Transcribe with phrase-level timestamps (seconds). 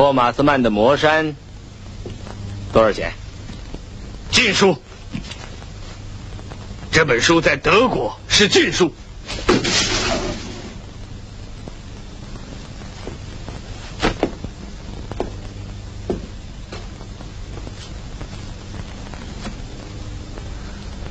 [0.00, 1.36] 托马斯曼的魔山
[2.72, 3.12] 多少钱？
[4.30, 4.78] 禁书。
[6.90, 8.94] 这本书在德国是禁书。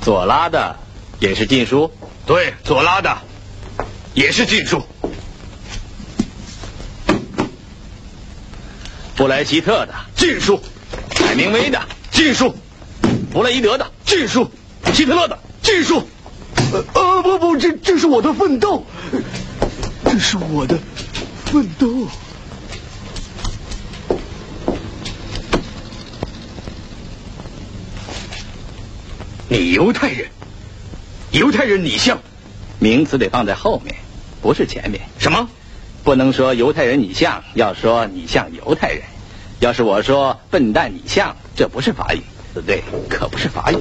[0.00, 0.78] 左拉的
[1.18, 1.92] 也是禁书，
[2.24, 3.18] 对，左拉的
[4.14, 4.82] 也是禁书。
[9.20, 10.58] 布莱希特的禁书，
[11.14, 11.78] 海明威的
[12.10, 12.54] 禁书，
[13.30, 14.50] 弗洛伊德的禁书，
[14.94, 16.08] 希特勒的禁书。
[16.72, 18.86] 呃呃不不，这这是我的奋斗，
[20.06, 20.78] 这是我的
[21.44, 22.08] 奋斗。
[29.50, 30.28] 你犹太人，
[31.32, 32.22] 犹太人，你像，
[32.78, 33.96] 名词得放在后面，
[34.40, 35.02] 不是前面。
[35.18, 35.50] 什么？
[36.02, 39.02] 不能说犹太人你像，要说你像犹太人。
[39.60, 42.22] 要是我说笨蛋你像，这不是法语，
[42.66, 43.76] 对，可不是法语。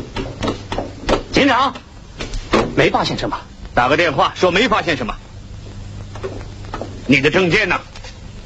[1.32, 1.74] 警长，
[2.76, 3.40] 没发现什么。
[3.74, 5.16] 打个电话说没发现什么。
[7.08, 7.80] 你的证件呢？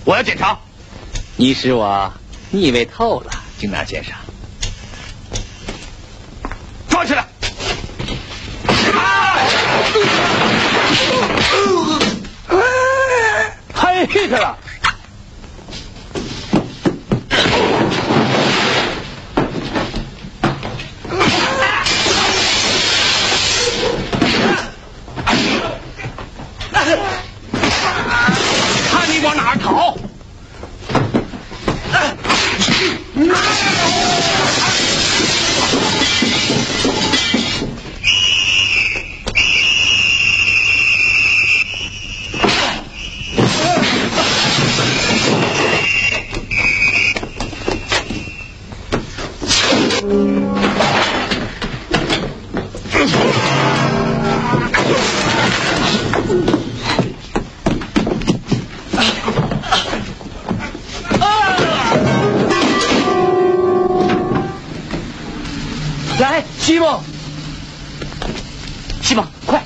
[0.05, 0.59] 我要检查。
[1.35, 2.13] 你使我
[2.51, 4.13] 腻味透了，警察先生。
[29.43, 29.97] 哪儿逃！
[66.18, 67.00] 来，西蒙，
[69.02, 69.62] 西蒙，快！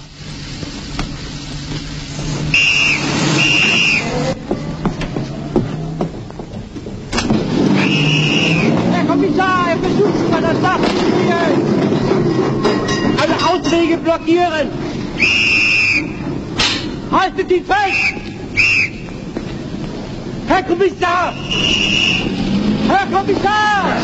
[8.92, 11.62] Herr Kommissar, er versucht über das Dach zu fliehen.
[13.18, 14.68] Alle Auswege blockieren.
[17.10, 18.14] Haltet ihn fest!
[20.48, 21.34] Herr Kommissar!
[22.88, 23.96] Herr Kommissar!